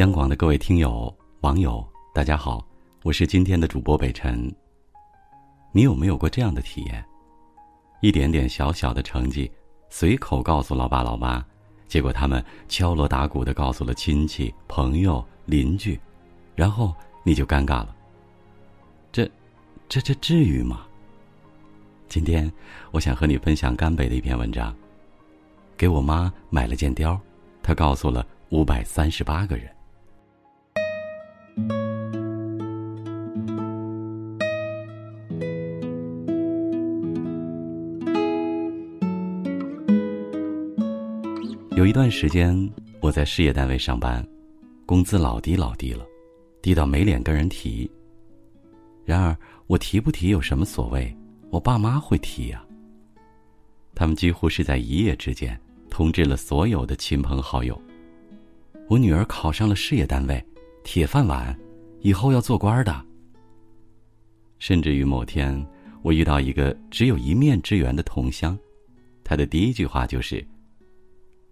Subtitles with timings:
[0.00, 2.66] 央广的各位听友、网友，大家好，
[3.02, 4.50] 我是今天的主播北辰。
[5.72, 7.04] 你有没有过这样的体验？
[8.00, 9.52] 一点点小小的成绩，
[9.90, 11.44] 随口告诉老爸老妈，
[11.86, 16.00] 结果他们敲锣打鼓的告诉了亲戚、朋友、邻居，
[16.54, 17.94] 然后你就尴尬了。
[19.12, 19.30] 这，
[19.86, 20.86] 这这至于吗？
[22.08, 22.50] 今天
[22.90, 24.74] 我想和你分享甘北的一篇文章。
[25.76, 27.20] 给我妈买了件貂，
[27.62, 29.70] 她告诉了五百三十八个人。
[41.80, 42.70] 有一段时间，
[43.00, 44.22] 我在事业单位上班，
[44.84, 46.04] 工资老低老低了，
[46.60, 47.90] 低到没脸跟人提。
[49.02, 49.34] 然而，
[49.66, 51.10] 我提不提有什么所谓？
[51.48, 52.62] 我爸妈会提呀。
[53.94, 57.80] 他们几乎是在一夜之间通知了所有的亲朋好友：
[58.86, 60.44] 我女儿考上了事业单位，
[60.84, 61.58] 铁饭碗，
[62.00, 63.02] 以后要做官的。
[64.58, 65.66] 甚至于某天，
[66.02, 68.54] 我遇到一个只有一面之缘的同乡，
[69.24, 70.46] 他的第一句话就是。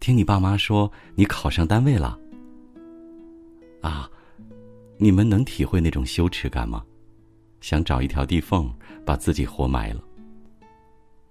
[0.00, 2.18] 听你爸妈说你考上单位了，
[3.82, 4.10] 啊，
[4.96, 6.82] 你们能体会那种羞耻感吗？
[7.60, 8.72] 想找一条地缝
[9.04, 10.02] 把自己活埋了。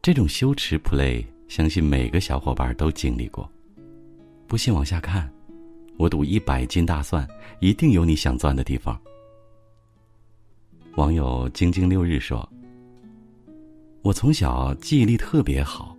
[0.04, 3.50] 这种羞耻 play，相信每个小伙伴都经历过。
[4.46, 5.28] 不信往下看，
[5.98, 7.28] 我赌一百斤大蒜，
[7.60, 9.00] 一定有你想钻的地方。
[10.96, 12.48] 网友晶晶六日说
[14.04, 15.98] ：“我从小记忆力特别好。”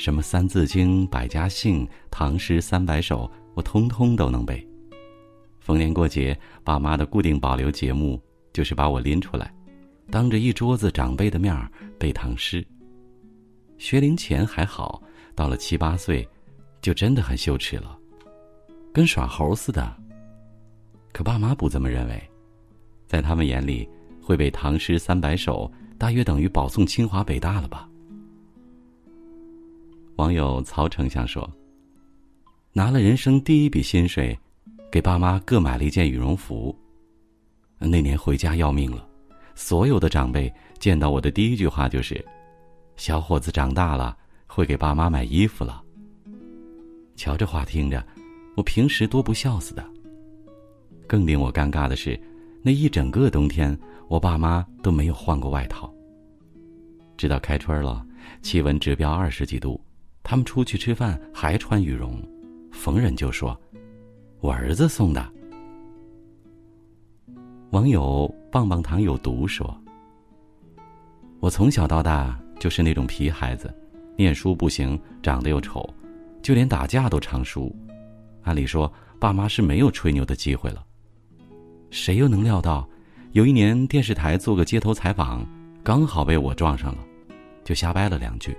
[0.00, 4.66] 什么《三字经》《百家姓》《唐诗三百首》，我通通都能背。
[5.58, 6.34] 逢年过节，
[6.64, 8.18] 爸妈的固定保留节目
[8.50, 9.54] 就是把我拎出来，
[10.10, 11.54] 当着一桌子长辈的面
[11.98, 12.66] 背唐诗。
[13.76, 15.02] 学龄前还好，
[15.34, 16.26] 到了七八岁，
[16.80, 17.94] 就真的很羞耻了，
[18.94, 19.94] 跟耍猴似的。
[21.12, 22.30] 可爸妈不这么认为，
[23.06, 23.86] 在他们眼里，
[24.22, 27.86] 会背唐诗三百首，大约等于保送清华北大了吧。
[30.20, 31.50] 网友曹丞相说
[32.74, 34.38] ：“拿了人生第一笔薪水，
[34.92, 36.78] 给爸妈各买了一件羽绒服。
[37.78, 39.08] 那年回家要命了，
[39.54, 42.22] 所有的长辈见到我的第一句话就是
[42.96, 44.14] ：‘小伙子长大了，
[44.46, 45.82] 会给爸妈买衣服了。’
[47.16, 48.06] 瞧这话听着，
[48.58, 49.82] 我平时多不孝似的。
[51.06, 52.20] 更令我尴尬的是，
[52.62, 53.74] 那一整个冬天，
[54.06, 55.90] 我爸妈都没有换过外套。
[57.16, 58.06] 直到开春了，
[58.42, 59.82] 气温指标二十几度。”
[60.22, 62.22] 他们出去吃饭还穿羽绒，
[62.70, 63.58] 逢人就说
[64.40, 65.32] ：“我儿子送的。”
[67.70, 69.76] 网友棒棒糖有毒说
[71.40, 73.72] ：“我从小到大就是那种皮孩子，
[74.16, 75.88] 念书不行，长得又丑，
[76.42, 77.74] 就连打架都常输。
[78.42, 80.84] 按理说，爸妈是没有吹牛的机会了。
[81.90, 82.88] 谁又能料到，
[83.32, 85.46] 有一年电视台做个街头采访，
[85.82, 87.04] 刚好被我撞上了，
[87.64, 88.56] 就瞎掰了两句。”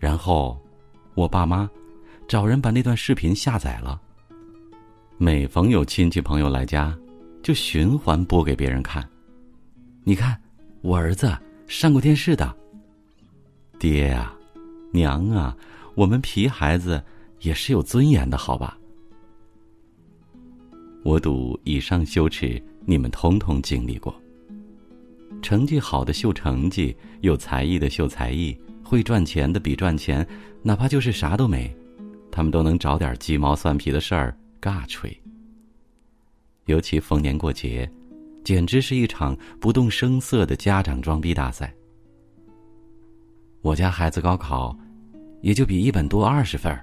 [0.00, 0.58] 然后，
[1.14, 1.70] 我爸妈
[2.26, 4.00] 找人把那段视频下载了。
[5.18, 6.98] 每逢有亲戚朋友来家，
[7.42, 9.06] 就循环播给别人看。
[10.02, 10.40] 你看，
[10.80, 12.56] 我儿子上过电视的。
[13.78, 14.34] 爹啊，
[14.90, 15.54] 娘啊，
[15.94, 17.04] 我们皮孩子
[17.40, 18.78] 也是有尊严的，好吧？
[21.02, 24.14] 我赌以上羞耻，你们通通经历过。
[25.42, 28.58] 成绩好的秀成绩，有才艺的秀才艺。
[28.90, 30.26] 会赚钱的比赚钱，
[30.64, 31.72] 哪怕就是啥都没，
[32.28, 35.16] 他们都能找点鸡毛蒜皮的事儿尬吹。
[36.64, 37.88] 尤其逢年过节，
[38.42, 41.72] 简直是一场不动声色的家长装逼大赛。
[43.62, 44.76] 我家孩子高考，
[45.40, 46.76] 也就比一本多二十分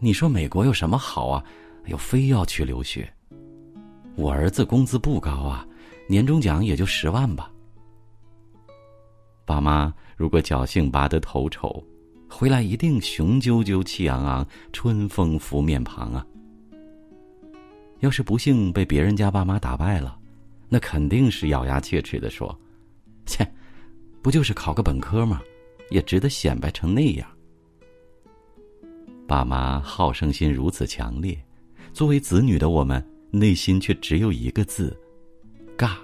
[0.00, 1.44] 你说美国有什么好啊？
[1.86, 3.08] 又非要去留学。
[4.16, 5.64] 我儿子工资不高啊，
[6.08, 7.51] 年终奖也就十万吧。
[9.44, 11.82] 爸妈如果侥幸拔得头筹，
[12.28, 16.26] 回来一定雄赳赳气昂昂，春风拂面庞啊！
[18.00, 20.18] 要是不幸被别人家爸妈打败了，
[20.68, 22.58] 那肯定是咬牙切齿的说
[23.26, 23.46] ：“切，
[24.22, 25.40] 不就是考个本科吗？
[25.90, 27.28] 也值得显摆成那样。”
[29.28, 31.38] 爸妈好胜心如此强烈，
[31.92, 34.98] 作为子女的我们内心却只有一个字：
[35.76, 35.96] 尬。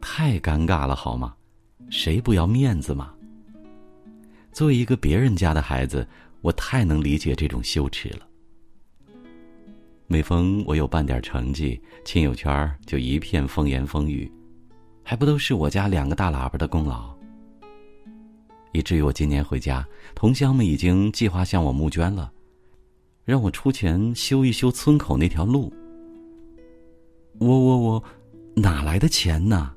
[0.00, 1.34] 太尴尬了，好吗？
[1.94, 3.14] 谁不要面子嘛？
[4.50, 6.04] 作为一个别人家的孩子，
[6.40, 8.26] 我太能理解这种羞耻了。
[10.08, 14.30] 每逢我有半点成绩，亲友圈就一片风言风语，
[15.04, 17.14] 还不都是我家两个大喇叭的功劳？
[18.72, 19.86] 以至于我今年回家，
[20.16, 22.32] 同乡们已经计划向我募捐了。
[23.24, 25.72] 让我出钱修一修村口那条路。
[27.38, 28.04] 我我我，
[28.56, 29.72] 哪来的钱呢？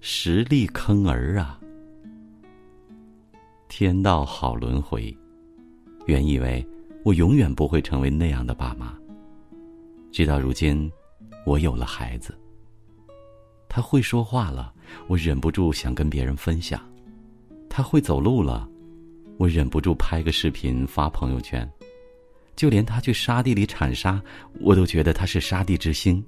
[0.00, 1.59] 实力坑儿啊！
[3.70, 5.16] 天道好轮回，
[6.04, 6.66] 原以为
[7.04, 8.98] 我永远不会成为那样的爸妈。
[10.10, 10.90] 直到如今，
[11.46, 12.36] 我有了孩子，
[13.68, 14.74] 他会说话了，
[15.06, 16.80] 我忍不住想跟别人分享；
[17.68, 18.68] 他会走路了，
[19.38, 21.66] 我忍不住拍个视频发朋友圈。
[22.56, 24.20] 就连他去沙地里铲沙，
[24.60, 26.22] 我都觉得他是沙地之星。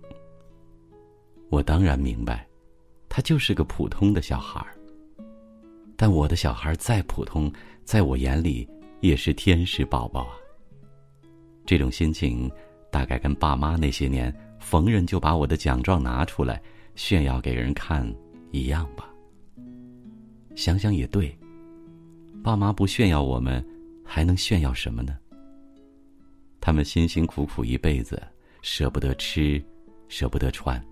[1.51, 2.47] 我当然明白，
[3.09, 4.77] 他就是个普通的小孩儿。
[6.03, 7.49] 但我的小孩再普通，
[7.85, 8.69] 在我眼里
[9.03, 10.35] 也是天使宝宝啊。
[11.65, 12.51] 这种心情，
[12.91, 16.61] 大概跟爸妈那些年逢人就把我的奖状拿出来
[16.97, 18.05] 炫耀给人看
[18.51, 19.09] 一样吧。
[20.57, 21.33] 想想也对，
[22.43, 23.65] 爸妈不炫耀我们，
[24.05, 25.17] 还能炫耀什么呢？
[26.61, 28.21] 他们辛辛苦苦一辈子，
[28.61, 29.65] 舍不得吃，
[30.09, 30.85] 舍不得穿，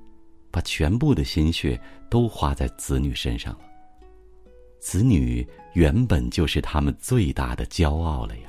[0.53, 1.77] 把全部的心血
[2.09, 3.70] 都花在子女身上了。
[4.81, 8.49] 子女原本就是他们最大的骄傲了呀。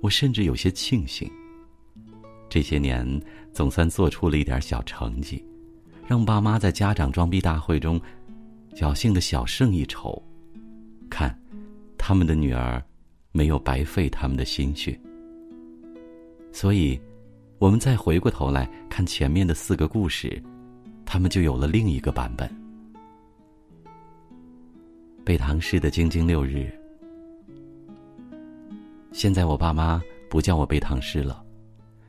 [0.00, 1.30] 我甚至有些庆幸，
[2.48, 3.06] 这些年
[3.52, 5.44] 总算做出了一点小成绩，
[6.06, 8.00] 让爸妈在家长装逼大会中
[8.74, 10.20] 侥幸的小胜一筹。
[11.10, 11.38] 看，
[11.98, 12.82] 他们的女儿
[13.32, 14.98] 没有白费他们的心血。
[16.50, 16.98] 所以，
[17.58, 20.42] 我们再回过头来看前面的四个故事，
[21.04, 22.50] 他们就有了另一个版本。
[25.26, 26.72] 背唐诗的京津六日，
[29.10, 30.00] 现在我爸妈
[30.30, 31.44] 不叫我背唐诗了，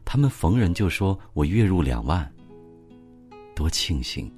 [0.06, 2.32] 他们逢人就说我月入两万。
[3.56, 4.32] 多庆幸，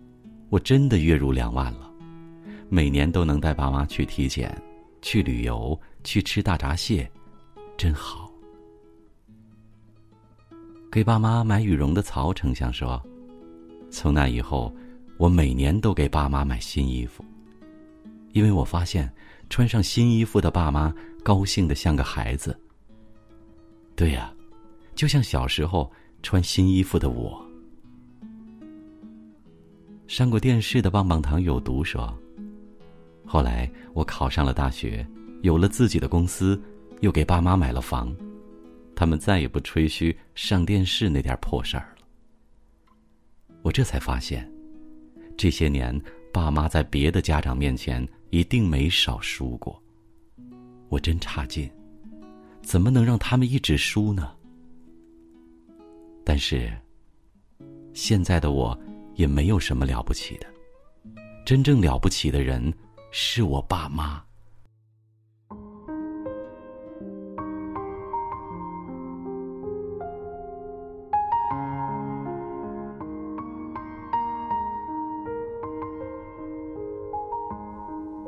[0.47, 1.91] 我真的月入两万了，
[2.69, 4.57] 每年都能带爸妈去体检、
[5.01, 7.11] 去旅游、去吃大闸蟹，
[7.75, 8.31] 真好。
[10.89, 13.05] 给爸妈买羽绒的曹丞相说
[13.91, 14.73] ：“从那以后，
[15.17, 17.25] 我每年都给爸妈买新衣服。”
[18.31, 19.11] 因为我发现，
[19.49, 20.93] 穿上新衣服的爸妈
[21.23, 22.57] 高兴的像个孩子。
[23.95, 24.33] 对呀，
[24.95, 25.91] 就像小时候
[26.21, 27.45] 穿新衣服的我。
[30.07, 32.17] 上过电视的棒棒糖有毒说
[33.25, 35.05] ：“后来我考上了大学，
[35.41, 36.59] 有了自己的公司，
[37.01, 38.15] 又给爸妈买了房，
[38.95, 42.05] 他们再也不吹嘘上电视那点破事儿了。”
[43.61, 44.49] 我这才发现，
[45.37, 45.99] 这些年
[46.31, 48.07] 爸妈在别的家长面前。
[48.29, 49.81] 一定没少输过。
[50.89, 51.69] 我真差劲，
[52.61, 54.35] 怎么能让他们一直输呢？
[56.23, 56.71] 但是，
[57.93, 58.79] 现在的我
[59.15, 60.47] 也没有什么了不起的，
[61.45, 62.73] 真正了不起的人
[63.11, 64.23] 是我爸妈。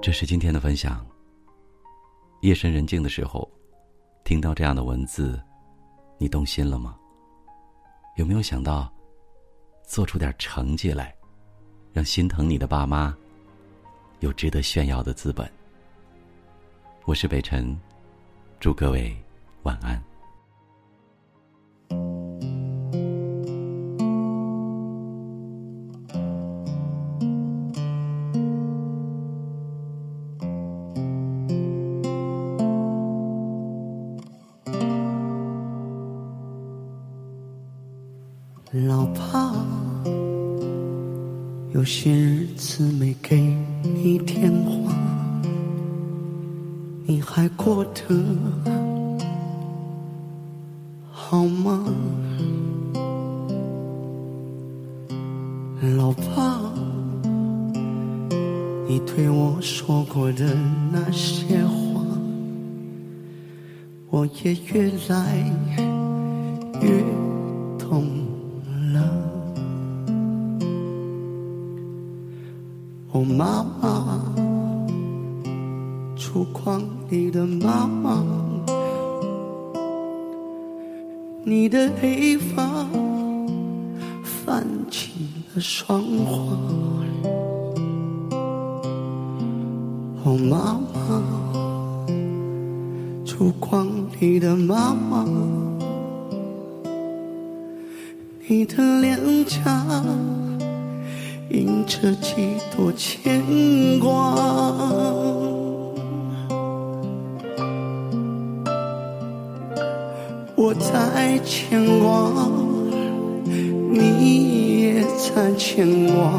[0.02, 1.06] 这是今天的分享。
[2.42, 3.48] 夜深人静的时候，
[4.24, 5.40] 听到这样的文字，
[6.18, 6.98] 你动心了吗？
[8.16, 8.92] 有没有想到，
[9.84, 11.16] 做出点成绩来，
[11.94, 13.16] 让心疼你的爸妈
[14.22, 15.48] 有值得炫耀的资本？
[17.06, 17.80] 我是北辰，
[18.60, 19.16] 祝各位
[19.62, 20.11] 晚安。
[41.94, 44.96] 些日子没给你电话，
[47.06, 48.02] 你还过得
[51.12, 51.84] 好吗？
[55.98, 56.62] 老爸，
[58.88, 60.56] 你对我说过的
[60.94, 62.02] 那些话，
[64.10, 65.44] 我也越来
[66.82, 67.04] 越
[73.14, 74.24] 哦，妈妈，
[76.16, 78.24] 烛光里的妈妈，
[81.44, 82.88] 你的黑发
[84.24, 85.12] 泛起
[85.54, 86.56] 了霜花。
[90.24, 91.22] 哦，妈妈，
[93.26, 93.90] 烛光
[94.22, 95.26] 里的妈妈，
[98.48, 100.02] 你的脸颊。
[101.54, 103.42] 映着几多牵
[104.00, 104.36] 挂？
[110.56, 112.32] 我在牵挂，
[113.92, 116.32] 你也在牵挂，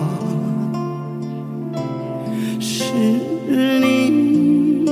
[2.59, 4.87] 是你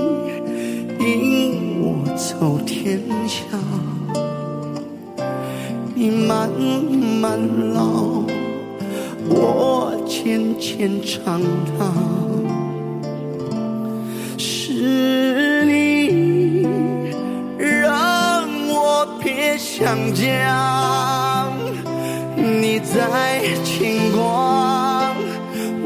[0.99, 3.41] 引我走天下，
[5.95, 6.51] 你慢
[7.21, 7.39] 慢
[7.73, 8.10] 老，
[10.23, 11.41] 渐渐长
[11.79, 11.87] 大，
[14.37, 16.67] 是你
[17.59, 21.49] 让我别想家，
[22.37, 25.15] 你在牵挂，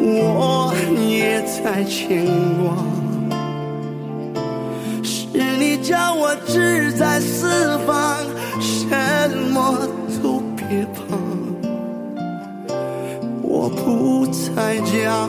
[0.01, 0.75] 我
[1.09, 2.27] 也在牵
[2.59, 2.75] 挂，
[5.05, 8.17] 是你叫我志在四方，
[8.61, 9.89] 什么
[13.65, 15.27] 我不再讲，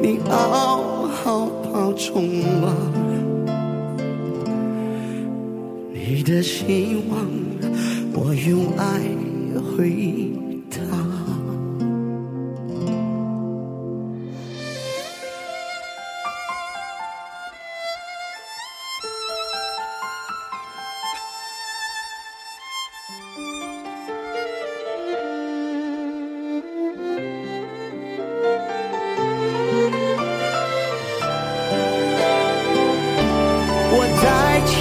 [0.00, 2.72] 你好好保重吧。
[5.92, 7.18] 你的希望，
[8.12, 9.00] 我用爱
[9.76, 10.30] 回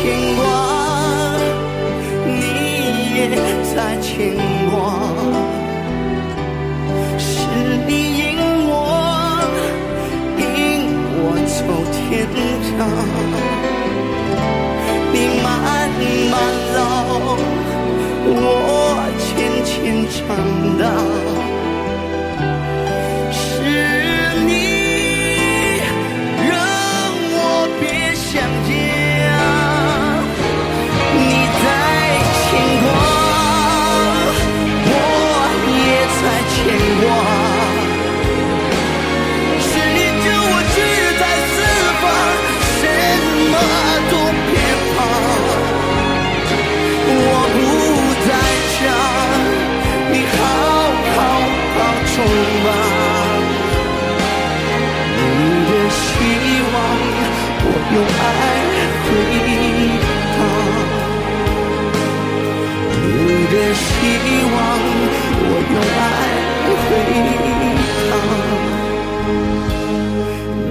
[0.10, 0.42] 牵挂
[2.26, 2.30] 你
[3.14, 3.18] 也
[3.76, 4.34] 在牵
[4.72, 4.74] 挂。
[7.20, 7.28] 是
[7.86, 8.22] 你引
[8.66, 8.72] 我
[10.40, 10.42] 引
[11.14, 11.58] 我走
[11.94, 11.98] 天
[12.80, 12.82] 涯
[15.14, 15.48] 你慢
[16.32, 16.34] 慢
[16.74, 16.78] 老
[18.26, 18.34] 我
[19.20, 19.30] 渐
[19.64, 19.74] 渐
[20.10, 20.18] 长
[20.80, 21.39] 大。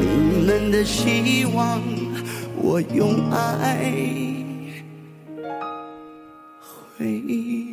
[0.00, 1.80] 你们的希望
[2.56, 3.92] 我用爱
[6.96, 7.67] 回